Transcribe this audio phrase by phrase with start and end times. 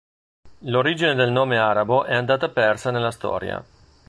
[0.61, 3.63] L'origine del nome arabo è andata persa nella storia.